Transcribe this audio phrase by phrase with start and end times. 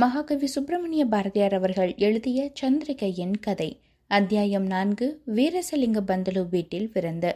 [0.00, 3.80] மகாகவி சுப்பிரமணிய பாரதியார் அவர்கள் எழுதிய சந்திரிகையின் கதை.
[4.06, 7.30] அத்தியாயம் நான்கு வீரசலிங்க பந்தலு வீட்டில் பிறந்து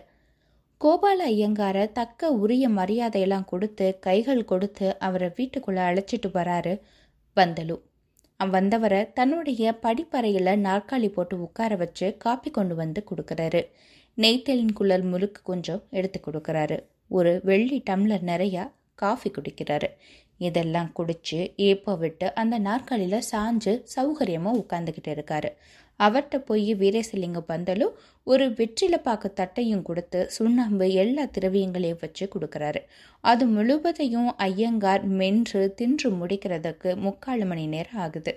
[0.80, 6.74] கோபால ஐயங்கார தக்க உரிய மரியாதையெல்லாம் கொடுத்து கைகள் கொடுத்து அவரை வீட்டுக்குள்ள அழைச்சிட்டு வராரு
[7.36, 7.78] பந்தலு.
[8.50, 13.62] வந்தவரை தன்னுடைய படிப்பறையில் நாற்காலி போட்டு உட்கார வச்சு காப்பி கொண்டு வந்து கொடுக்குறாரு.
[14.16, 16.78] நெய்த்தலின் குழல் முழுக்கு கொஞ்சம் எடுத்து கொடுக்குறாரு.
[17.08, 19.88] ஒரு வெள்ளி டம்ளர் நிறையா காஃபி குடிக்கிறாரு.
[20.48, 21.38] இதெல்லாம் குடிச்சு
[21.68, 25.50] ஏப்போ விட்டு அந்த நாற்காலியில் சாஞ்சு சௌகரியமாக உட்காந்துக்கிட்டு இருக்காரு.
[26.00, 27.96] அவர்கிட்ட போய் வீரேசலிங்க பந்தலும்
[28.26, 32.80] ஒரு வெற்றில பாக்கு தட்டையும் கொடுத்து சுண்ணாம்பு எல்லா திரவியங்களையும் வச்சு கொடுக்குறாரு.
[33.24, 38.34] அது முழுவதையும் ஐயங்கார் மென்று தின்று முடிக்கிறதுக்கு முக்கால் மணி நேரம் ஆகுது.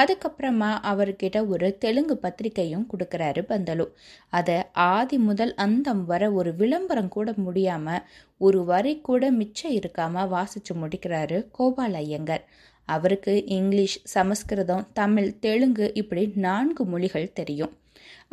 [0.00, 3.86] அதுக்கப்புறமா அவர்கிட்ட ஒரு தெலுங்கு பத்திரிக்கையும் கொடுக்குறாரு பந்தலு.
[4.32, 4.56] அதை
[4.90, 8.04] ஆதி முதல் அந்தம் வர ஒரு விளம்பரம் கூட முடியாமல்
[8.40, 12.44] ஒரு வரி கூட மிச்சம் இருக்காமல் வாசித்து முடிக்கிறாரு கோபால் ஐயங்கர்.
[12.88, 17.72] அவருக்கு இங்கிலீஷ் சமஸ்கிருதம் தமிழ் தெலுங்கு இப்படி நான்கு மொழிகள் தெரியும்.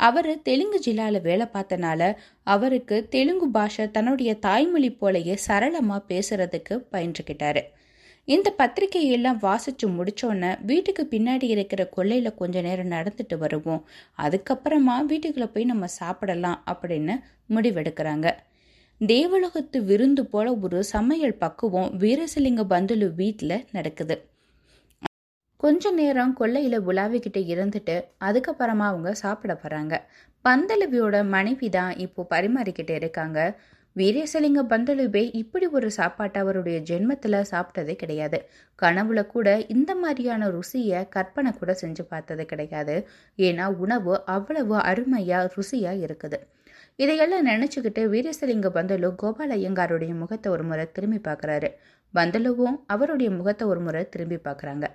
[0.00, 2.02] அவர் தெலுங்கு ஜில்லாவில் வேலை பார்த்தனால
[2.46, 7.62] அவருக்கு தெலுங்கு பாஷை தன்னுடைய தாய்மொழி போலயே சரளமாக பேசுறதுக்கு பயின்றுக்கிட்டாரு
[8.28, 13.82] இந்த பத்திரிகையெல்லாம் வாசிச்சு முடிச்சோன்னே வீட்டுக்கு பின்னாடி இருக்கிற கொல்லையில் கொஞ்ச நேரம் நடந்துட்டு வருவோம்.
[14.18, 17.14] அதுக்கப்புறமா வீட்டுக்குள்ள போய் நம்ம சாப்பிடலாம் அப்படின்னு
[17.54, 18.28] முடிவெடுக்கிறாங்க.
[19.00, 24.16] தேவலோகத்து விருந்து போல ஒரு சமையல் பக்குவம் வீரசிலிங்க பந்துலு வீட்டில் நடக்குது.
[25.60, 29.94] கொஞ்ச நேரம் கொல்லையில் உலாவிக்கிட்டு இருந்துட்டு அதுக்கப்புறமா அவங்க சாப்பிட போறாங்க.
[30.44, 33.38] பந்தலுவியோட மனைவி தான் இப்போ பரிமாறிக்கிட்டு இருக்காங்க.
[33.96, 38.38] வீரேசலிங்க பந்தலுபே இப்படி ஒரு சாப்பாட்டை அவருடைய ஜென்மத்தில் சாப்பிட்டதே கிடையாது.
[38.82, 43.06] கனவுல கூட இந்த மாதிரியான ருசியை கற்பனை கூட செஞ்சு பார்த்தது கிடையாது.
[43.38, 46.40] ஏன்னா உணவு அவ்வளவு அருமையாக ருசியாக இருக்குது.
[46.96, 51.70] இதையெல்லாம் நினச்சிக்கிட்டு வீரேசலிங்க பந்தலு கோபால ஐயங்காருடைய முகத்தை ஒரு முறை திரும்பி பார்க்குறாரு.
[52.14, 54.86] பந்தலுவும் அவருடைய முகத்தை ஒரு முறை திரும்பி பார்க்குறாங்க.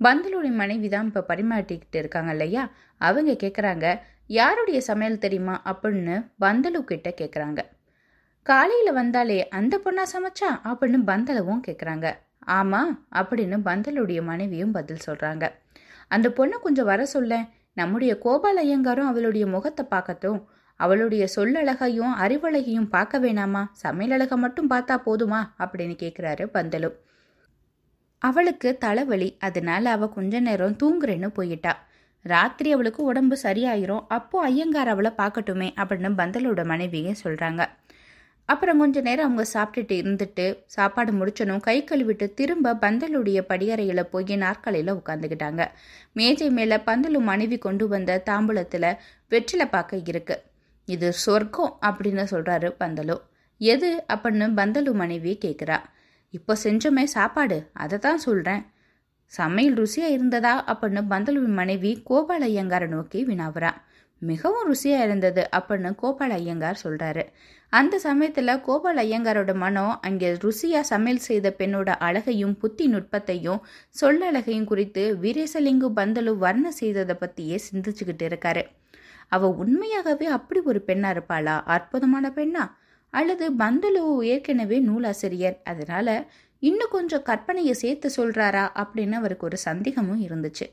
[0.00, 2.64] பந்தலுடைய மனைவி தான் இப்போ பரிமாட்டிக்கிட்டு இருக்காங்க இல்லையா?
[3.00, 3.86] அவங்க கேட்குறாங்க
[4.30, 5.62] யாருடைய சமையல் தெரியுமா?
[5.72, 7.60] அப்படின்னு பந்தலு கிட்ட கேட்குறாங்க
[8.46, 12.06] காலையில் வந்தாலே அந்த பொண்ணா சமைச்சா அப்படின்னு பந்தலவும் கேட்குறாங்க
[12.38, 15.44] ஆமாம் அப்படின்னு பந்தலுடைய மனைவியும் பதில் சொல்கிறாங்க
[16.08, 20.40] அந்த பொண்ணை கொஞ்சம் வர சொல்ல நம்முடைய கோபால் ஐயங்காரும் அவளுடைய முகத்தை பார்க்கட்டும்.
[20.76, 23.66] அவளுடைய சொல்லழகையும் அறிவழகையும் பார்க்க வேணாமா?
[23.82, 25.40] சமையலழகை மட்டும் பார்த்தா போதுமா?
[25.58, 26.90] அப்படின்னு கேட்குறாரு பந்தலு.
[28.18, 31.72] அவளுக்கு தலைவலி அதனால அவ கொஞ்ச நேரம் தூங்குறேன்னு போயிட்டா.
[32.22, 34.04] ராத்திரி அவளுக்கு உடம்பு சரியாயிரும்.
[34.08, 37.62] அப்போ ஐயங்கார் அவளை பார்க்கட்டுமே அப்படின்னு பந்தலோட மனைவியும் சொல்கிறாங்க
[38.48, 44.92] அப்புறம் கொஞ்ச நேரம் அவங்க சாப்பிட்டுட்டு இருந்துட்டு சாப்பாடு முடிச்சனும் கை கழுவிட்டு திரும்ப பந்தலுடைய படியறையில் போய் நாற்காலியில்
[44.94, 45.62] உட்காந்துக்கிட்டாங்க
[46.12, 48.90] மேஜை மேலே பந்தலு மனைவி கொண்டு வந்த தாம்பூலத்தில்
[49.28, 50.36] வெற்றிலை பார்க்க இருக்கு.
[50.88, 53.16] இது சொர்க்கம் அப்படின்னு சொல்கிறாரு பந்தலு.
[53.60, 55.78] எது அப்படின்னு பந்தலு மனைவி கேட்குறா
[56.34, 58.62] இப்போ செஞ்சோமே சாப்பாடு அதை தான் சொல்கிறேன்
[59.32, 63.78] சமையல் ருசியாக இருந்ததா அப்படின்னு பந்தலு மனைவி கோபால ஐயங்காரை நோக்கி வினாவுறான்
[64.30, 67.24] மிகவும் ருசியாக இருந்தது அப்படின்னு கோபால் ஐயங்கார் சொல்கிறாரு
[67.72, 73.60] அந்த சமயத்தில் கோபால் ஐயங்காரோட மனம் அங்கே ருசியாக சமையல் செய்த பெண்ணோட அழகையும் புத்தி நுட்பத்தையும்
[74.00, 78.62] சொல்லழகையும் குறித்து வீரேசலிங்கு பந்தலு வர்ண செய்ததை பற்றியே சிந்திச்சுக்கிட்டு இருக்காரு.
[79.28, 81.56] அவள் உண்மையாகவே அப்படி ஒரு பெண்ணாக இருப்பாளா?
[81.76, 82.64] அற்புதமான பெண்ணா?
[83.14, 84.02] அல்லது பந்தலு
[84.32, 86.14] ஏற்கனவே நூலாசிரியர் அதனால்
[86.62, 90.66] இன்னும் கொஞ்சம் கற்பனையை சேர்த்து சொல்கிறாரா அப்படின்னு அவருக்கு ஒரு சந்தேகமும் இருந்துச்சு.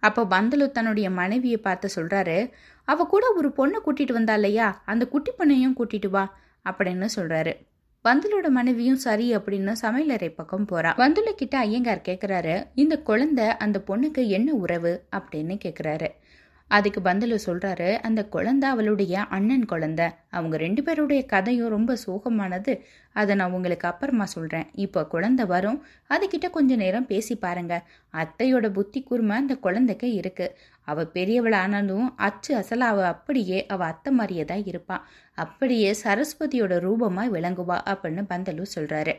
[0.00, 2.50] அப்போ பந்தலு தன்னுடைய மனைவியை பார்த்து சொல்கிறாரு
[2.84, 4.82] அவ கூட ஒரு பொண்ணை கூட்டிட்டு வந்தா இல்லையா?
[4.84, 6.38] அந்த குட்டி பொண்ணையும் கூட்டிட்டு வா
[6.70, 7.52] அப்படின்னு சொல்றாரு.
[8.04, 10.90] பந்துலோட மனைவியும் சரி அப்படின்னு சமையலறை பக்கம் போறா.
[10.96, 14.92] பந்துல கிட்ட ஐயங்கார் கேக்குறாரு இந்த குழந்தை அந்த பொண்ணுக்கு என்ன உறவு?
[15.16, 16.08] அப்படின்னு கேக்குறாரு.
[16.68, 20.06] அதுக்கு பந்தலு சொல்றாரு அந்த குழந்தை அவளுடைய அண்ணன் குழந்தை.
[20.30, 22.72] அவங்க ரெண்டு பேருடைய கதையும் ரொம்ப சோகமானது.
[23.12, 24.66] அதை நான் உங்களுக்கு அப்புறமா சொல்றேன்.
[24.72, 27.74] இப்போ குழந்தை வரும் அதுகிட்ட கொஞ்ச நேரம் பேசி பாருங்க.
[28.12, 30.46] அத்தையோட புத்தி கூர்மை அந்த குழந்தைக்கு இருக்கு.
[30.88, 35.04] அவ பெரியவளானாலும் அச்சு அசலா அவ அப்படியே அவ அத்தை மாதிரியே தான் இருப்பான்
[35.38, 39.14] அப்படியே சரஸ்வதியோட ரூபமாக விளங்குவா அப்படின்னு பந்தலு சொல்றாரு.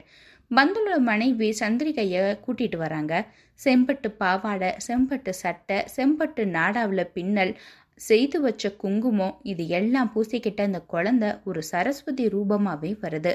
[0.52, 3.14] பந்தலோட மனைவி சந்திரிகையை கூட்டிட்டு வராங்க.
[3.60, 7.54] செம்பட்டு பாவாடை செம்பட்டு சட்டை செம்பட்டு நாடாவில் பின்னல்
[8.02, 13.34] செய்து வச்ச குங்குமம் இது எல்லாம் பூசிக்கிட்ட அந்த குழந்தை ஒரு சரஸ்வதி ரூபமாகவே வருது.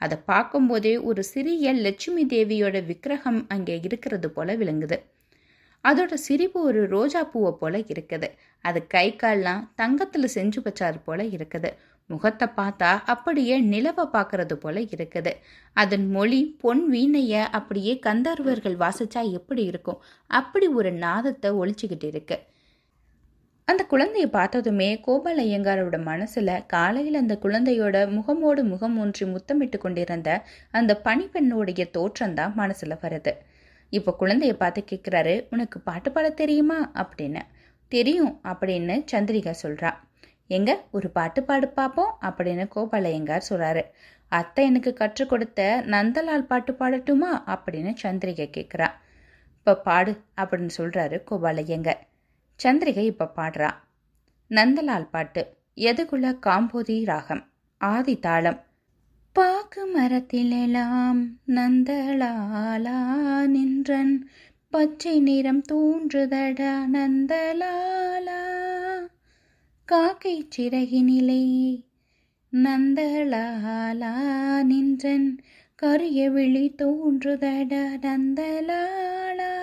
[0.00, 4.98] அதை பார்க்கும்போதே ஒரு சிறிய லட்சுமி தேவியோட விக்கிரகம் அங்கே இருக்கிறது போல விளங்குது.
[5.88, 8.28] அதோட சிரிப்பு ஒரு ரோஜா பூவை போல இருக்குது.
[8.64, 11.70] அது கை கால்லாம் தங்கத்தில் செஞ்சு வச்சாது போல இருக்குது.
[12.10, 15.32] முகத்தை பார்த்தா அப்படியே நிலவை பார்க்கறது போல இருக்குது.
[15.82, 19.98] அதன் மொழி பொன் வீணைய அப்படியே கந்தர்வர்கள் வாசிச்சா எப்படி இருக்கும்?
[20.40, 22.38] அப்படி ஒரு நாதத்தை ஒழிச்சுக்கிட்டு இருக்கு.
[23.68, 30.30] அந்த குழந்தையை பார்த்ததுமே கோபால் ஐயங்காரோட மனசுல காலையில் அந்த குழந்தையோட முகமோடு முகம் ஒன்றி முத்தமிட்டு கொண்டிருந்த
[30.78, 33.32] அந்த பனிப்பெண்ணுடைய தோற்றம்தான் மனசுல வருது.
[33.90, 36.90] இப்போ குழந்தைய பார்த்து கேட்குறாரு உனக்கு பாட்டு பாட தெரியுமா?
[36.94, 37.40] அப்படின்னு.
[37.88, 39.94] தெரியும் அப்படின்னு சந்திரிகா சொல்கிறா
[40.46, 40.84] எங்க?
[40.90, 43.82] ஒரு பாட்டு பாடு பார்ப்போம் அப்படின்னு கோபாலயங்கார் சொல்கிறாரு
[44.28, 47.30] அத்தை எனக்கு கற்றுக் கொடுத்த நந்தலால் பாட்டு பாடட்டுமா?
[47.46, 48.88] அப்படின்னு சந்திரிகை கேட்குறா
[49.58, 52.00] இப்போ பாடு அப்படின்னு சொல்கிறாரு கோபாலய்யங்கர்
[52.64, 53.70] சந்திரிகை இப்போ பாடுறா.
[54.48, 57.48] நந்தலால் பாட்டு எதுக்குள்ள காம்போதி ராகம்
[57.78, 58.65] ஆதி தாளம்
[59.36, 64.28] பாக்கு மரத்திலெல்லாம் நந்தலாலா நின்றன்.
[64.70, 68.66] பச்சை நிறம் தோன்றுதடா நந்தலாலா.
[69.84, 71.84] காக்கை சிறகினிலே
[72.52, 75.40] நந்தலாலா நின்றன்.
[75.74, 79.54] கரிய விழி தோன்றுதடா நந்தலாலா.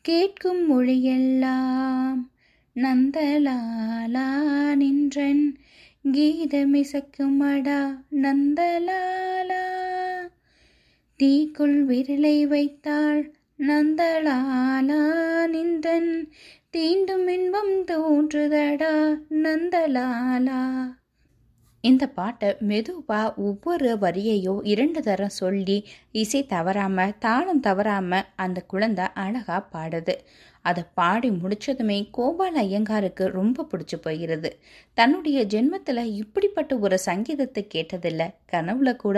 [0.00, 2.30] கேட்கும் மொழியெல்லாம்
[2.76, 5.58] நந்தலாலா நின்றன்.
[6.12, 9.62] கீதமிசக்குமடா நந்தலாலா.
[11.16, 14.98] தீக்குள் விரலை வைத்தாள் நந்தலாலா
[15.46, 16.32] நின்றன்.
[16.72, 20.60] தீண்டும் இன்பம் தோன்றுதடா நந்தலாலா.
[21.80, 29.68] இந்த பாட்டை மெதுவா ஒவ்வொரு வரியையும் இரண்டு தரம் சொல்லி இசை தவறாம தாளம் தவறாம அந்த குழந்தை அழகா
[29.72, 30.14] பாடுது.
[30.64, 34.50] அதை பாடி முடிச்சதுமே கோபால ஐயங்காருக்கு ரொம்ப பிடிச்சு போகிறது.
[34.98, 39.16] தன்னுடைய ஜென்மத்தில் இப்படிப்பட்ட ஒரு சங்கீதத்தை கேட்டதில்லை கனவுல கூட.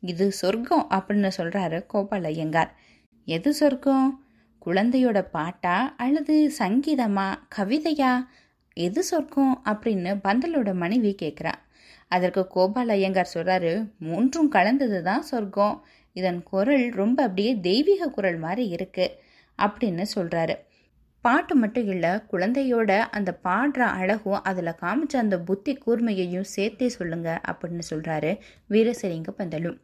[0.00, 2.72] இது சொர்க்கம் அப்படின்னு சொல்கிறாரு கோபால ஐயங்கார்.
[3.28, 4.08] எது சொர்க்கம்?
[4.66, 8.12] குழந்தையோட பாட்டா அல்லது சங்கீதமா கவிதையா?
[8.76, 11.54] எது சொர்க்கம் அப்படின்னு பந்தலோட மனைவி கேட்குறா
[12.08, 15.76] அதற்கு கோபால் ஐயங்கார் சொல்கிறாரு மூன்றும் கலந்தது தான் சொர்க்கம்.
[16.16, 19.06] இதன் குரல் ரொம்ப அப்படியே தெய்வீக குரல் மாதிரி இருக்கு
[19.58, 20.54] அப்படின்னு சொல்கிறாரு
[21.24, 27.84] பாட்டு மட்டும் இல்லை குழந்தையோட அந்த பாடுற அழகும் அதில் காமிச்ச அந்த புத்தி கூர்மையையும் சேர்த்தே சொல்லுங்க அப்படின்னு
[27.90, 28.30] சொல்கிறாரு
[28.70, 29.78] வீரசரிங்க பந்தலும்.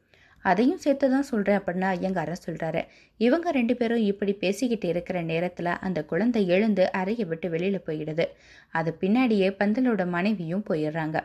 [0.45, 2.81] அதையும் சேர்த்து தான் சொல்கிறேன் அப்படின்னு ஐயங்காரன் சொல்கிறாரு
[3.21, 8.27] இவங்க ரெண்டு பேரும் இப்படி பேசிக்கிட்டு இருக்கிற நேரத்தில் அந்த குழந்தை எழுந்து அறையை விட்டு வெளியில் போயிடுது.
[8.71, 11.17] அது பின்னாடியே பந்தலோட மனைவியும் போயிடுறாங்க.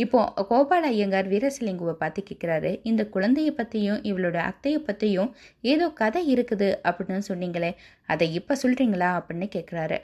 [0.00, 0.20] இப்போ
[0.50, 5.30] கோபால ஐயங்கார் வீரசிலிங்குவை பார்த்து கேட்குறாரு இந்த குழந்தையை பற்றியும் இவளோட அத்தையை பற்றியும்
[5.72, 7.70] ஏதோ கதை இருக்குது அப்படின்னு சொன்னீங்களே
[8.06, 9.98] அதை இப்போ சொல்கிறீங்களா அப்படின்னு கேட்குறாரு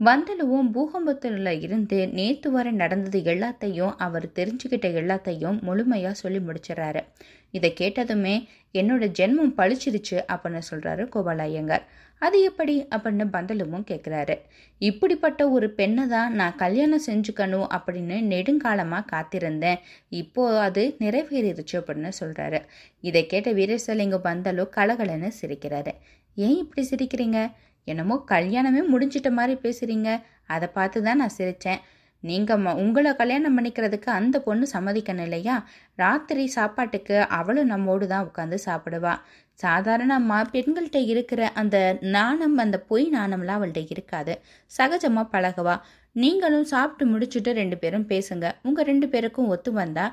[0.00, 7.02] வந்தலுவும் பூகம்பத்தில் இருந்து நேற்று வரை நடந்தது எல்லாத்தையும் அவர் தெரிஞ்சுக்கிட்ட எல்லாத்தையும் முழுமையாக சொல்லி முடிச்சிடறாரு.
[7.50, 8.34] இதை கேட்டதுமே
[8.74, 11.84] என்னோட ஜென்மம் பழிச்சிருச்சு அப்படின்னு சொல்கிறாரு கோபால ஐயங்கார்.
[12.22, 12.74] அது எப்படி?
[12.94, 14.34] அப்படின்னு பந்தலுமும் கேட்குறாரு
[14.80, 19.78] இப்படிப்பட்ட ஒரு பெண்ணை தான் நான் கல்யாணம் செஞ்சுக்கணும் அப்படின்னு நெடுங்காலமாக காத்திருந்தேன்.
[20.12, 22.60] இப்போ அது நிறைவேறிடுச்சு அப்படின்னு சொல்கிறாரு
[23.04, 25.94] இதை கேட்ட வீரேசலிங்க பந்தலு கலகலன்னு சிரிக்கிறாரு.
[26.36, 27.38] ஏன் இப்படி சிரிக்கிறீங்க?
[27.86, 30.08] என்னமோ கல்யாணமே முடிஞ்சிட்ட மாதிரி பேசுகிறீங்க
[30.46, 31.80] அதை பார்த்து தான் நான் சிரித்தேன்
[32.24, 35.56] நீங்கள் உங்களை கல்யாணம் பண்ணிக்கிறதுக்கு அந்த பொண்ணு சம்மதிக்கணும் இல்லையா?
[36.02, 39.14] ராத்திரி சாப்பாட்டுக்கு அவளும் நம்மோடு தான் உட்காந்து சாப்பிடுவா.
[39.60, 41.76] சாதாரணமாக பெண்கள்கிட்ட இருக்கிற அந்த
[42.16, 44.34] நாணம் அந்த பொய் நாணம்லாம் அவள்கிட்ட இருக்காது.
[44.78, 45.76] சகஜமாக பழகுவா.
[46.16, 48.46] நீங்களும் சாப்பிட்டு முடிச்சுட்டு ரெண்டு பேரும் பேசுங்க.
[48.62, 50.06] உங்கள் ரெண்டு பேருக்கும் ஒத்து வந்தா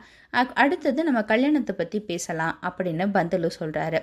[0.63, 4.01] அடுத்தது நம்ம கல்யாணத்தை பற்றி பேசலாம் அப்படின்னு பந்தலு சொல்கிறாரு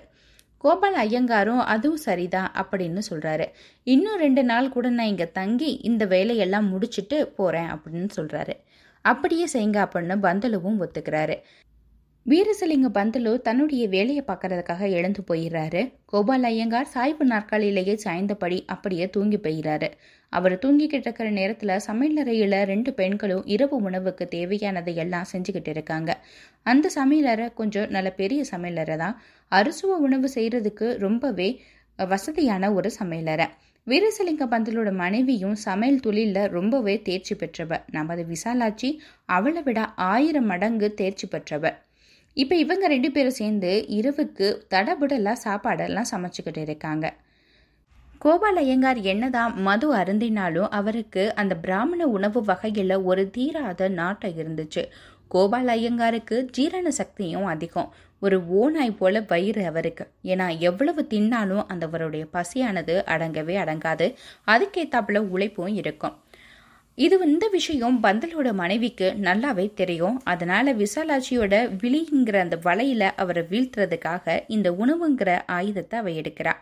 [0.63, 3.47] கோபால் ஐயங்காரும் அதுவும் சரிதான் அப்படின்னு சொல்றாரு.
[3.95, 8.55] இன்னும் ரெண்டு நாள் கூட நான் இங்க தங்கி இந்த வேலையெல்லாம் முடிச்சுட்டு போறேன் அப்படின்னு சொல்றாரு.
[9.05, 11.37] அப்படியே செய்யுங்க அப்படின்னு பந்தலுவும் ஒத்துக்கிறாரு.
[12.27, 15.81] வீரசலிங்க பந்தலு தன்னுடைய வேலையை பார்க்கறதுக்காக எழுந்து போயிடுறாரு.
[16.05, 19.89] கோபால் ஐயங்கார் சாய்வு நாற்காலியிலேயே சாய்ந்தபடி அப்படியே தூங்கி போயிடுறாரு.
[20.33, 26.11] அவர் தூங்கிக்கிட்டு இருக்கிற நேரத்தில் சமையலறையில் ரெண்டு பெண்களும் இரவு உணவுக்கு தேவையானதை எல்லாம் செஞ்சுக்கிட்டு இருக்காங்க.
[26.67, 29.17] அந்த சமையலறை கொஞ்சம் நல்ல பெரிய சமையலறை தான்.
[29.53, 31.49] அறுசுவ உணவு செய்கிறதுக்கு ரொம்பவே
[31.99, 33.47] வசதியான ஒரு சமையலறை
[33.87, 38.91] வீரசலிங்க பந்தலோட மனைவியும் சமையல் தொழிலில் ரொம்பவே தேர்ச்சி பெற்றவர் நமது விசாலாட்சி
[39.37, 41.65] அவளை விட ஆயிரம் மடங்கு தேர்ச்சி பெற்றவ.
[42.37, 47.07] இப்போ இவங்க ரெண்டு பேரும் சேர்ந்து இரவுக்கு தடபுடலாக சாப்பாடெல்லாம் சமைச்சுக்கிட்டு இருக்காங்க.
[48.19, 54.83] கோபால் ஐயங்கார் என்னதான் மது அருந்தினாலும் அவருக்கு அந்த பிராமண உணவு வகையில் ஒரு தீராத நாட்டம் இருந்துச்சு.
[55.35, 57.91] கோபால் ஐயங்காருக்கு ஜீரண சக்தியும் அதிகம்.
[58.23, 60.05] ஒரு ஓநாய் போல வயிறு அவருக்கு.
[60.25, 64.07] ஏன்னா எவ்வளவு தின்னாலும் அந்தவருடைய பசியானது அடங்கவே அடங்காது.
[64.47, 66.17] அதுக்கேத்தாப்புல உழைப்பும் இருக்கும்.
[66.99, 70.17] இது இந்த விஷயம் பந்தலோட மனைவிக்கு நல்லாவே தெரியும்.
[70.25, 76.55] அதனால விசாலாட்சியோட விழிங்கிற அந்த வலையில அவரை வீழ்த்துறதுக்காக இந்த உணவுங்கிற ஆயுதத்தை அவ எடுக்கிறா.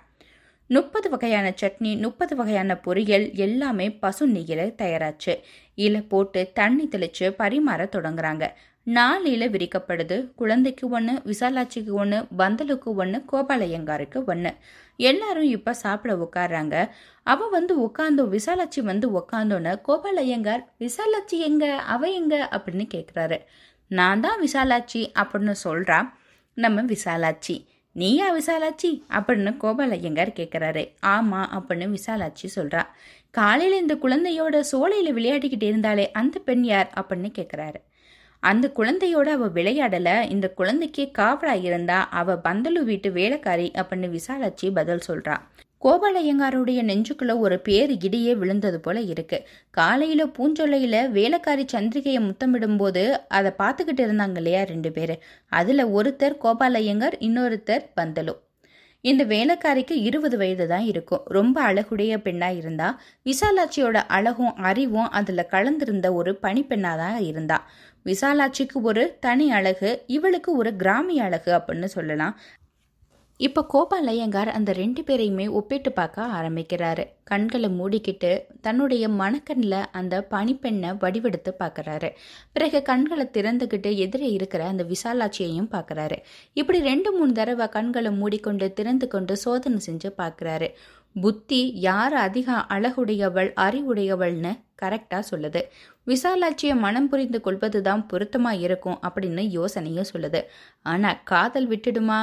[0.71, 5.33] முப்பது வகையான சட்னி முப்பது வகையான பொரியல் எல்லாமே பசு நெய்யில தயாராச்சு.
[5.75, 8.45] இலை போட்டு தண்ணி தெளிச்சு பரிமாற தொடங்குறாங்க.
[8.87, 14.53] நாலு இலை விரிக்கப்படுது குழந்தைக்கு ஒன்று விசாலாட்சிக்கு ஒன்று பந்தலுக்கு ஒன்று கோபாலயங்காருக்கு ஒன்று
[15.01, 16.77] எல்லாரும் இப்போ சாப்பிட உட்காடுறாங்க
[17.27, 21.65] அவ வந்து உட்காந்தோ விசாலாட்சி வந்து உட்காந்தோன்னு கோபாலயங்கார் விசாலாட்சி எங்க?
[21.87, 22.49] அவ எங்க?
[22.53, 23.39] அப்படின்னு கேட்குறாரு
[23.91, 26.01] நான் தான் விசாலாட்சி அப்படின்னு சொல்றா
[26.57, 27.57] நம்ம விசாலாட்சி.
[27.93, 29.05] நீயா விசாலாச்சி?
[29.11, 32.83] அப்படின்னு கோபால் ஐயங்கார் கேட்குறாரு ஆமா அப்படின்னு விசாலாச்சி சொல்றா.
[33.31, 36.93] காலையில் இந்த குழந்தையோட சோலையில் விளையாடிக்கிட்டு இருந்தாலே அந்த பெண் யார்?
[36.97, 37.81] அப்படின்னு கேட்குறாரு
[38.41, 40.31] அந்த குழந்தையோட அவ விளையாடல.
[40.31, 45.37] இந்த குழந்தைக்கே காவலா இருந்தா அவ பந்தலு வீட்டு வேலைக்காரி அப்படின்னு விசாலாச்சி பதில் சொல்றா.
[45.85, 49.39] கோபாலையங்காருடைய நெஞ்சுக்குள்ள ஒரு பேர் இடியே விழுந்தது போல இருக்கு.
[49.71, 55.17] காலையில பூஞ்சொலையில வேலைக்காரி சந்திரிகையை முத்தமிடும்போது அதை பார்த்துக்கிட்டு இருந்தாங்க இல்லையா ரெண்டு பேரு.
[55.53, 58.35] அதுல ஒருத்தர் கோபாலையங்கார் இன்னொருத்தர் பந்தலு.
[59.05, 61.23] இந்த வேலைக்காரிக்கு இருபது வயது தான் இருக்கும்.
[61.27, 62.89] ரொம்ப அழகுடைய பெண்ணா இருந்தா.
[63.25, 67.59] விசாலாட்சியோட அழகும் அறிவும் அதுல கலந்திருந்த ஒரு பனிப்பெண்ணா தான் இருந்தா.
[68.05, 72.37] விசாலாட்சிக்கு ஒரு தனி அழகு இவளுக்கு ஒரு கிராமிய அழகு அப்படின்னு சொல்லலாம்.
[73.47, 77.05] இப்போ கோபால் ஐயங்கார் அந்த ரெண்டு பேரையுமே ஒப்பிட்டு பார்க்க ஆரம்பிக்கிறாரு.
[77.31, 78.31] கண்களை மூடிக்கிட்டு
[78.61, 82.09] தன்னுடைய மணக்கண்ணில் அந்த பனிப்பெண்ணை வடிவெடுத்து பார்க்குறாரு.
[82.53, 86.19] பிறகு கண்களை திறந்துக்கிட்டு எதிரே இருக்கிற அந்த விசாலாட்சியையும் பார்க்குறாரு.
[86.53, 90.69] இப்படி ரெண்டு மூணு தடவை கண்களை மூடிக்கொண்டு திறந்து கொண்டு சோதனை செஞ்சு பார்க்குறாரு.
[91.17, 95.63] புத்தி யார் அதிக அழகுடையவள் அறிவுடையவள்னு கரெக்டாக சொல்லுது.
[96.07, 100.43] விசாலாட்சியை மனம் புரிந்து கொள்வது தான் பொருத்தமாக இருக்கும் அப்படின்னு யோசனையும் சொல்லுது.
[100.93, 102.21] ஆனால் காதல் விட்டுடுமா?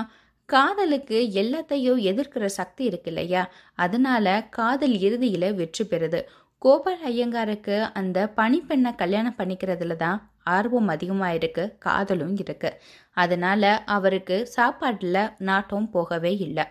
[0.49, 3.41] காதலுக்கு எல்லாத்தையும் எதிர்க்கிற சக்தி இருக்கு இல்லையா
[3.75, 6.19] அதனால காதல் இறுதியில வெற்றி பெறுது.
[6.61, 10.19] கோபால் ஐயங்காருக்கு அந்த பனிப்பெண்ணை கல்யாணம் பண்ணிக்கிறதுல தான்
[10.55, 12.69] ஆர்வம் அதிகமாக இருக்கு காதலும் இருக்கு.
[13.17, 13.63] அதனால
[13.95, 16.65] அவருக்கு சாப்பாட்டில் நாட்டம் போகவே இல்லை.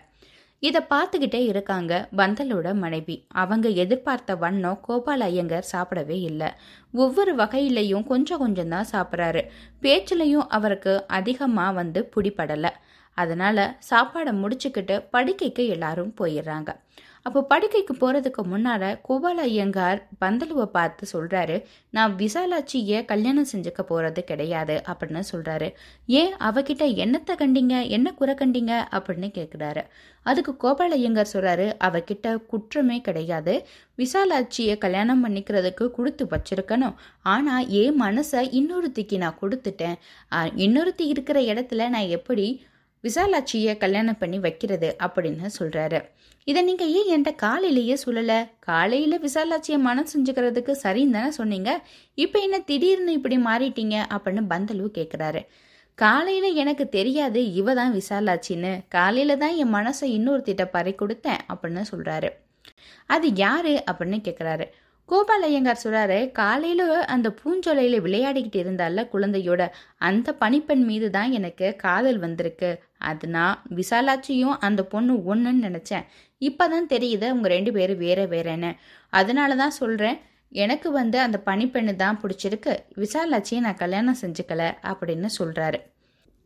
[0.63, 3.15] இதை பார்த்துக்கிட்டே இருக்காங்க பந்தலோட மனைவி.
[3.41, 6.49] அவங்க எதிர்பார்த்த வண்ணம் கோபால் ஐயங்கர் சாப்பிடவே இல்லை.
[6.93, 9.43] ஒவ்வொரு வகையிலையும் கொஞ்சம் கொஞ்சம் தான் சாப்பிட்றாரு.
[9.81, 12.71] பேச்சிலையும் அவருக்கு அதிகமாக வந்து பிடிப்படலை
[13.23, 16.69] அதனால சாப்பாடை முடிச்சுக்கிட்டு படுக்கைக்கு எல்லாரும் போயிடுறாங்க.
[17.27, 21.55] அப்போ படுக்கைக்கு போகிறதுக்கு முன்னால் கோபால ஐயங்கார் பந்தலுவை பார்த்து சொல்கிறாரு
[21.95, 25.67] நான் விசாலாட்சியை கல்யாணம் செஞ்சுக்க போகிறது கிடையாது அப்படின்னு சொல்கிறாரு
[26.19, 26.31] ஏன்?
[26.49, 27.75] அவகிட்ட என்னத்தை கண்டீங்க?
[27.97, 28.73] என்ன குறை கண்டிங்க?
[28.97, 29.83] அப்படின்னு கேட்குறாரு
[30.25, 33.55] அதுக்கு கோபால ஐயங்கார் சொல்கிறாரு அவகிட்ட குற்றமே கிடையாது.
[33.97, 36.95] விசாலாட்சியை கல்யாணம் பண்ணிக்கிறதுக்கு கொடுத்து வச்சிருக்கணும்.
[37.33, 39.99] ஆனால் என் மனசை இன்னொருத்திக்கு நான் கொடுத்துட்டேன்.
[40.65, 42.47] இன்னொருத்தி இருக்கிற இடத்துல நான் எப்படி
[43.07, 45.99] விசாலாட்சியை கல்யாணம் பண்ணி வைக்கிறது அப்படின்னு சொல்கிறாரு
[46.47, 48.37] இதை நீங்கள் ஏன் என்கிட்ட காலையிலேயே சொல்லலை?
[48.67, 51.71] காலையில் விசாலாட்சியை மனம் செஞ்சுக்கிறதுக்கு சரின்னு தானே சொன்னீங்க.
[52.17, 55.41] இப்போ என்ன திடீர்னு இப்படி மாறிட்டீங்க அப்படின்னு பந்தலு கேட்குறாரு
[55.97, 62.29] காலையில் எனக்கு தெரியாது இவ தான் விசாலாச்சின்னு காலையில் தான் என் மனசை இன்னொருத்திட்ட பறை கொடுத்தேன் அப்படின்னு சொல்கிறாரு
[63.15, 64.67] அது யாரு அப்படின்னு கேட்குறாரு
[65.09, 69.61] கோபால் ஐயங்கார் சொல்றாரு காலையில அந்த பூஞ்சொலையில விளையாடிக்கிட்டு இருந்தால குழந்தையோட
[70.07, 72.71] அந்த பனிப்பெண் மீது தான் எனக்கு காதல் வந்திருக்கு.
[73.05, 76.05] அதுனா விசாலாட்சியும் அந்த பொண்ணு ஒன்றுன்னு நினச்சேன்.
[76.39, 78.77] இப்போதான் தெரியுது அவங்க ரெண்டு பேரும் வேற வேறேன்னு.
[79.09, 80.17] அதனால தான் சொல்கிறேன்
[80.49, 82.77] எனக்கு வந்து அந்த பனிப்பெண்ணு தான் பிடிச்சிருக்கு.
[82.95, 85.79] விசாலாட்சியை நான் கல்யாணம் செஞ்சுக்கல அப்படின்னு சொல்கிறாரு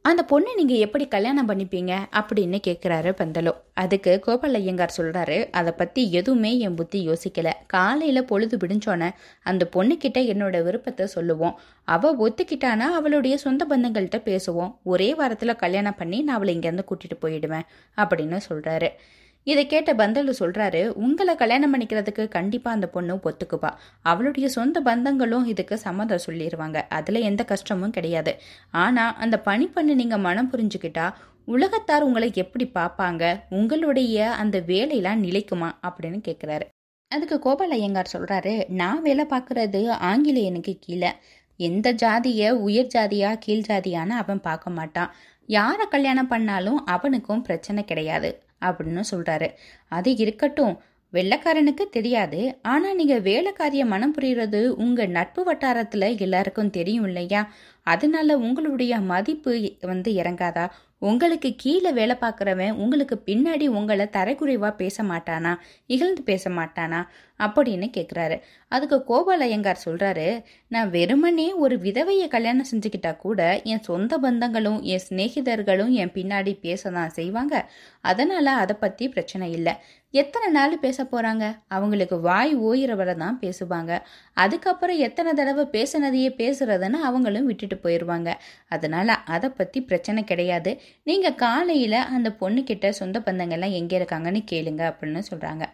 [0.06, 3.52] அந்த பொண்ணை நீங்கள் எப்படி கல்யாணம் பண்ணிப்பீங்க அப்படின்னு கேட்குறாரு பந்தலோ.
[3.74, 7.54] அதுக்கு கோபால் ஐயங்கார் சொல்கிறாரு அதை பற்றி எதுவுமே என் புத்தி யோசிக்கலை.
[7.68, 9.10] காலையில் பொழுது விடிஞ்சோன்னே
[9.44, 11.56] அந்த பொண்ணுக்கிட்ட என்னோட விருப்பத்தை சொல்லுவோம்.
[11.88, 14.74] அவள் ஒத்துக்கிட்டானா அவளுடைய சொந்த பந்தங்கள்கிட்ட பேசுவோம்.
[14.84, 17.68] ஒரே வாரத்தில் கல்யாணம் பண்ணி நான் அவளை இங்கேருந்து கூட்டிகிட்டு போயிடுவேன்
[17.98, 18.92] அப்படின்னு சொல்கிறாரு
[19.44, 23.70] இதை கேட்ட பந்தலு சொல்றாரு உங்களை கல்யாணம் பண்ணிக்கிறதுக்கு கண்டிப்பா அந்த பொண்ணு ஒத்துக்குப்பா.
[24.02, 28.42] அவளுடைய சொந்த பந்தங்களும் இதுக்கு சம்மதம் சொல்லிடுவாங்க அதுல எந்த கஷ்டமும் கிடையாது.
[28.72, 31.14] ஆனா அந்த பணி பண்ணி நீங்க மனம் புரிஞ்சுக்கிட்டா
[31.46, 33.40] உலகத்தார் உங்களை எப்படி பார்ப்பாங்க?
[33.50, 35.72] உங்களுடைய அந்த வேலையெல்லாம் நிலைக்குமா?
[35.88, 36.66] அப்படின்னு கேட்குறாரு
[37.08, 39.82] அதுக்கு கோபால் ஐயங்கார் சொல்றாரு நான் வேலை பார்க்கறது
[40.12, 41.12] ஆங்கிலேயனுக்கு கீழே.
[41.58, 45.14] எந்த ஜாதிய உயர் ஜாதியா கீழ் ஜாதியான்னு அவன் பார்க்க மாட்டான்.
[45.46, 48.44] யாரை கல்யாணம் பண்ணாலும் அவனுக்கும் பிரச்சனை கிடையாது.
[48.62, 49.48] அப்படின்னு சொல்கிறாரு
[49.88, 50.76] அது இருக்கட்டும்
[51.14, 52.42] வெள்ளக்காரனுக்கு தெரியாது.
[52.62, 57.42] ஆனா நீங்க வேலைக்காரிய மனம் புரியுறது உங்க நட்பு வட்டாரத்துல எல்லாருக்கும் தெரியும் இல்லையா?
[57.88, 60.66] அதனால உங்களுடைய மதிப்பு வந்து இறங்காதா?
[61.00, 65.54] உங்களுக்கு கீழே வேலை பார்க்குறவன் உங்களுக்கு பின்னாடி உங்களை தரைக்குறைவாக பேச மாட்டானா?
[65.86, 67.00] இகழ்ந்து பேச மாட்டானா?
[67.40, 68.36] அப்படின்னு கேட்குறாரு
[68.68, 70.28] அதுக்கு கோபால் ஐயங்கார் சொல்றாரு
[70.68, 76.92] நான் வெறுமனே ஒரு விதவையை கல்யாணம் செஞ்சுக்கிட்டா கூட என் சொந்த பந்தங்களும் என் சிநேகிதர்களும் என் பின்னாடி பேச
[76.92, 77.56] தான் செய்வாங்க.
[78.02, 79.76] அதனால அதை பத்தி பிரச்சனை இல்லை.
[80.14, 81.44] எத்தனை நாள் பேச போறாங்க?
[81.68, 83.92] அவங்களுக்கு வாய் ஓயிற வரை தான் பேசுவாங்க.
[84.34, 88.34] அதுக்கப்புறம் எத்தனை தடவை பேசினதையே பேசுறதுன்னு அவங்களும் விட்டுட்டு போயிடுவாங்க
[88.68, 90.74] அதனால அதை பத்தி பிரச்சனை கிடையாது.
[91.04, 95.66] நீங்க காலையில அந்த பொண்ணுக்கிட்ட சொந்த பந்தங்கள்லாம் எங்க இருக்காங்கன்னு கேளுங்க அப்படின்னு சொல்றாங்க.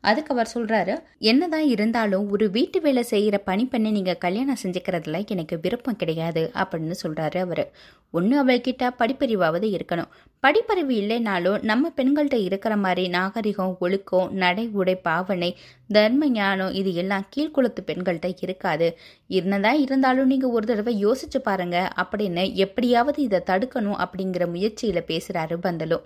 [0.00, 5.96] அதுக்கு அவர் சொல்றாரு என்னதான் இருந்தாலும் ஒரு வீட்டு வேலை செய்யற பணிப்பெண்ணை நீங்க கல்யாணம் செஞ்சுக்கிறதுல எனக்கு விருப்பம்
[5.96, 7.70] கிடையாது அப்படின்னு சொல்றாரு அவரு.
[8.10, 10.10] ஒன்று அவள்கிட்ட படிப்பறிவாவது இருக்கணும்.
[10.42, 15.50] படிப்பறிவு இல்லைனாலும் நம்ம பெண்கள்கிட்ட இருக்கிற மாதிரி நாகரிகம் ஒழுக்கம் நடை உடை பாவனை
[15.96, 18.88] தர்ம ஞானம் இது எல்லாம் கீழ்குளத்து பெண்கள்கிட்ட இருக்காது.
[19.36, 25.98] இருந்ததா இருந்தாலும் நீங்கள் ஒரு தடவை யோசிச்சு பாருங்க அப்படின்னு எப்படியாவது இதை தடுக்கணும் அப்படிங்கிற முயற்சியில் பேசுகிறாரு பந்தலு.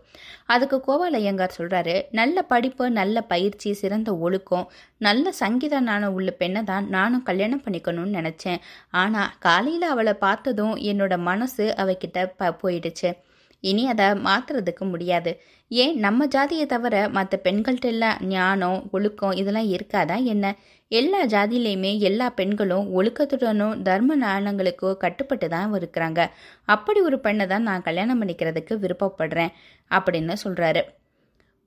[0.54, 4.66] அதுக்கு கோபால ஐயங்கார் சொல்கிறாரு நல்ல படிப்பு நல்ல பயிற்சி சிறந்த ஒழுக்கம்
[4.98, 8.60] நல்ல சங்கீத ஞானம் உள்ள பெண்ணை தான் நானும் கல்யாணம் பண்ணிக்கணும்னு நினச்சேன்.
[9.02, 13.12] ஆனால் காலையில் அவளை பார்த்ததும் என்னோட மனசு அவகிட்ட ப போயிடுச்சு.
[13.60, 15.40] இனி அதை மாற்றுறதுக்கு முடியாது.
[15.68, 15.98] ஏன்?
[15.98, 20.54] நம்ம ஜாதியை தவிர மற்ற பெண்கள்கிட்ட எல்லாம் ஞானம் ஒழுக்கம் இதெல்லாம் இருக்காதா என்ன?
[20.88, 26.30] எல்லா ஜாதியிலையுமே எல்லா பெண்களும் ஒழுக்கத்துடனும் தர்ம ஞானங்களுக்கோ கட்டுப்பட்டு தான் இருக்கிறாங்க.
[26.64, 29.54] அப்படி ஒரு பெண்ணை தான் நான் கல்யாணம் பண்ணிக்கிறதுக்கு விருப்பப்படுறேன்
[29.90, 30.82] அப்படின்னு சொல்கிறாரு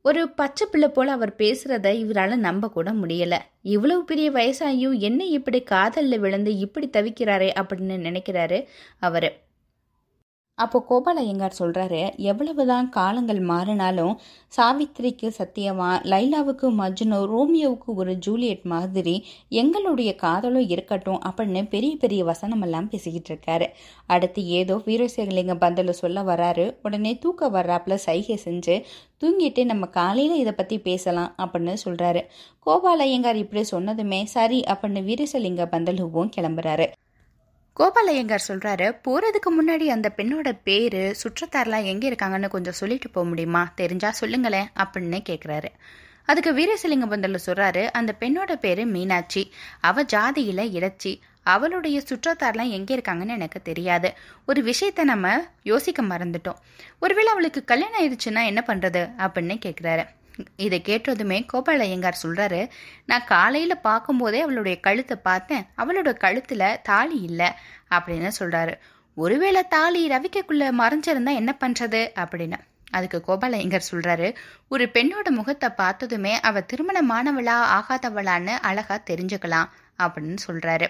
[0.02, 3.38] ஒரு பச்சை பிள்ளை போல் அவர் பேசுகிறத இவரால் நம்ப கூட முடியலை.
[3.62, 8.64] இவ்வளவு பெரிய வயசாகியும் என்ன இப்படி காதலில் விழுந்து இப்படி தவிக்கிறாரே அப்படின்னு நினைக்கிறாரு
[9.00, 9.48] அவர்.
[10.64, 14.14] அப்போ கோபாலயங்கார் சொல்கிறாரு எவ்வளவுதான் காலங்கள் மாறினாலும்
[14.54, 19.16] சாவித்திரிக்கு சத்தியமா லைலாவுக்கு மஜ்னு ரோமியோவுக்கு ஒரு ஜூலியட் மாதிரி
[19.62, 23.68] எங்களுடைய காதலும் இருக்கட்டும் அப்படின்னு பெரிய பெரிய வசனமெல்லாம் பேசிக்கிட்டு இருக்காரு.
[24.08, 28.78] அடுத்து ஏதோ வீரசேகலிங்க பந்தல சொல்ல வராரு உடனே தூக்க வர்றாப்புல சைகை செஞ்சு
[29.22, 32.24] தூங்கிட்டு நம்ம காலையில் இதை பற்றி பேசலாம் அப்படின்னு சொல்கிறாரு
[32.66, 36.88] கோபாலயங்கார் இப்படி சொன்னதுமே சரி அப்படின்னு வீரசலிங்க பந்தலுவும் கிளம்புறாரு.
[37.80, 43.72] கோபாலயங்கார் சொல்கிறாரு போகிறதுக்கு முன்னாடி அந்த பெண்ணோட பேர் சுற்றத்தாரெலாம் எங்கே இருக்காங்கன்னு கொஞ்சம் சொல்லிட்டு போக முடியுமா?
[43.76, 45.70] தெரிஞ்சா சொல்லுங்களேன் அப்படின்னு கேட்குறாரு
[46.26, 49.52] அதுக்கு வீரசிலிங்க பந்தல சொல்கிறாரு அந்த பெண்ணோட பேர் மீனாட்சி.
[49.80, 54.10] அவ ஜாதியில் இடைச்சி அவளுடைய சுற்றத்தாரெலாம் எங்கே இருக்காங்கன்னு எனக்கு தெரியாது.
[54.46, 55.28] ஒரு விஷயத்த நம்ம
[55.64, 56.60] யோசிக்க மறந்துட்டோம்.
[57.00, 60.06] ஒருவேளை அவளுக்கு கல்யாணம் ஆயிடுச்சுன்னா என்ன பண்ணுறது அப்படின்னு கேட்குறாரு
[60.66, 62.62] இதை கேட்டதுமே கோபால ஐயங்கார் சொல்கிறாரு
[63.06, 65.66] நான் காலையில் பார்க்கும்போதே அவளுடைய கழுத்தை பார்த்தேன்.
[65.78, 67.50] அவளோட கழுத்தில் தாலி இல்லை
[67.98, 68.74] அப்படின்னு சொல்கிறாரு
[69.18, 72.60] ஒருவேளை தாலி ரவிக்கைக்குள்ளே மறைஞ்சிருந்தா என்ன பண்ணுறது அப்படின்னு.
[72.92, 74.28] அதுக்கு கோபால ஐயங்கர் சொல்கிறாரு
[74.68, 79.70] ஒரு பெண்ணோட முகத்தை பார்த்ததுமே அவள் திருமணமானவளா ஆகாதவளான்னு அழகாக தெரிஞ்சுக்கலாம்
[80.04, 80.88] அப்படின்னு சொல்கிறாரு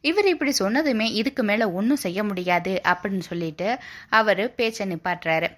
[0.00, 3.68] இவர் இப்படி சொன்னதுமே இதுக்கு மேலே ஒன்றும் செய்ய முடியாது அப்படின்னு சொல்லிட்டு
[4.08, 5.48] அவர் பேச்சை நிப்பாட்டுறாரு.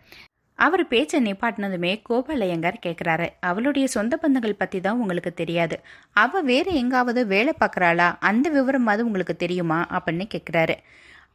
[0.61, 5.77] அவர் பேச்சை நிப்பாட்டினதுமே கோபாலயங்கார் கேட்குறாரு அவளுடைய சொந்த பந்தங்கள் பற்றி தான் உங்களுக்கு தெரியாது.
[6.17, 9.79] அவள் வேறு எங்காவது வேலை பார்க்குறாளா அந்த விவரமாவது உங்களுக்கு தெரியுமா?
[9.91, 10.77] அப்படின்னு கேட்குறாரு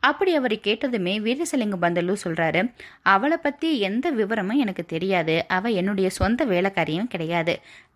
[0.08, 2.62] அப்படி அவர் கேட்டதுமே வீரசலிங்க பந்தலு சொல்கிறாரு
[3.14, 5.36] அவளை பற்றி எந்த விவரமும் எனக்கு தெரியாது.
[5.58, 7.54] அவள் என்னுடைய சொந்த வேலைக்காரியும் கிடையாது.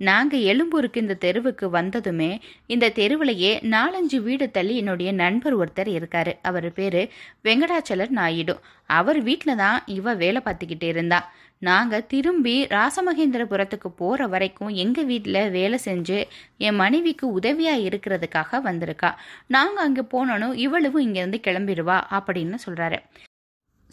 [0.09, 2.31] நாங்கள் எழும்பூருக்கு இந்த தெருவுக்கு வந்ததுமே
[2.73, 6.33] இந்த தெருவிலேயே நாலஞ்சு வீடு தள்ளி என்னுடைய நண்பர் ஒருத்தர் இருக்காரு.
[6.49, 7.01] அவர் பேர்
[7.47, 8.55] வெங்கடாச்சலர் நாயுடு.
[8.99, 11.19] அவர் வீட்டில் தான் இவ வேலை பார்த்துக்கிட்டு இருந்தா.
[11.61, 16.19] நாங்கள் திரும்பி ராசமகேந்திரபுரத்துக்கு போகிற வரைக்கும் எங்கள் வீட்டில் வேலை செஞ்சு
[16.57, 19.09] என் மனைவிக்கு உதவியாக இருக்கிறதுக்காக வந்திருக்கா.
[19.47, 22.99] நாங்கள் அங்கே போனோன்னு இவ்வளவும் இங்கேருந்து கிளம்பிடுவா அப்படின்னு சொல்கிறாரு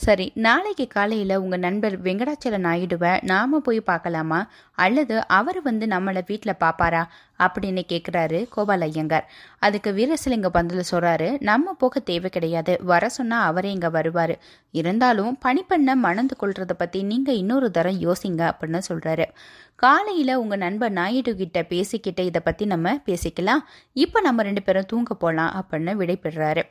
[0.01, 4.41] சரி நாளைக்கு காலையில் உங்கள் நண்பர் வெங்கடாச்சல நாயுடுவை நாம் போய் பார்க்கலாமா?
[4.85, 7.03] அல்லது அவர் வந்து நம்மளை வீட்டில் பார்ப்பாரா
[7.45, 9.27] அப்படின்னு கேட்குறாரு கோபால் ஐயங்கார்.
[9.67, 14.35] அதுக்கு வீரசிலிங்க பந்தில் சொல்கிறாரு நம்ம போக தேவை கிடையாது வர சொன்னால் அவரே இங்கே வருவார்.
[14.81, 19.27] இருந்தாலும் பணிப்பெண்ணை மணந்து கொள்றதை பற்றி நீங்கள் இன்னொரு தரம் யோசிங்க அப்படின்னு சொல்கிறாரு
[19.85, 23.65] காலையில் உங்கள் நண்பர் நாயுடு கிட்ட பேசிக்கிட்டு இதை பற்றி நம்ம பேசிக்கலாம்.
[24.05, 26.65] இப்போ நம்ம ரெண்டு பேரும் தூங்க போகலாம் அப்படின்னு விடைபெறாரு.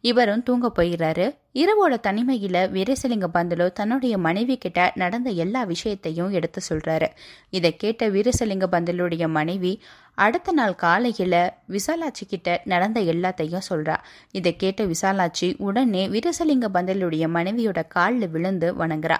[0.00, 7.08] இவரும் தூங்க போயிடுறாரு இரவோட தனிமையில் வீரசலிங்க பந்தலு தன்னுடைய மனைவி கிட்ட நடந்த எல்லா விஷயத்தையும் எடுத்து சொல்றாரு.
[7.50, 9.82] இதை கேட்ட வீரசலிங்க பந்தலுடைய மனைவி
[10.14, 13.96] அடுத்த நாள் காலையில் விசாலாட்சி கிட்ட நடந்த எல்லாத்தையும் சொல்றா.
[14.32, 19.16] இதை கேட்ட விசாலாட்சி உடனே வீரசலிங்க பந்தலுடைய மனைவியோட காலில் விழுந்து வணங்குறா.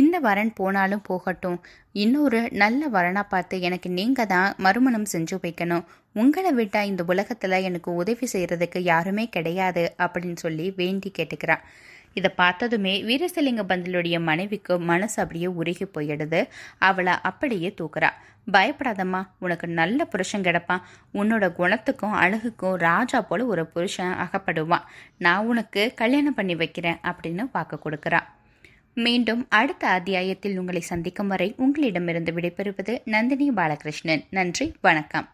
[0.00, 1.58] இந்த வரன் போனாலும் போகட்டும்.
[2.02, 5.84] இன்னொரு நல்ல வரனாக பார்த்து எனக்கு நீங்கள் தான் மறுமணம் செஞ்சு வைக்கணும்.
[6.12, 11.64] உங்களை விட்டால் இந்த உலகத்தில் எனக்கு உதவி செய்கிறதுக்கு யாருமே கிடையாது அப்படின்னு சொல்லி வேண்டி கேட்டுக்கிறான்
[12.16, 16.40] இதை பார்த்ததுமே வீரசலிங்க பந்தலுடைய மனைவிக்கு மனசு அப்படியே உருகி போயிடுது.
[16.88, 18.10] அவளை அப்படியே தூக்குறா.
[18.52, 20.84] பயப்படாதம்மா உனக்கு நல்ல புருஷன் கிடப்பான்.
[21.14, 24.86] உன்னோட குணத்துக்கும் அழகுக்கும் ராஜா போல ஒரு புருஷன் அகப்படுவான்.
[25.18, 28.28] நான் உனக்கு கல்யாணம் பண்ணி வைக்கிறேன் அப்படின்னு வாக்கு கொடுக்குறான்
[28.94, 34.24] மீண்டும் அடுத்த அத்தியாயத்தில் உங்களை சந்திக்கும் வரை உங்களிடமிருந்து விடைபெறுவது நந்தினி பாலகிருஷ்ணன்.
[34.30, 35.28] நன்றி வணக்கம்.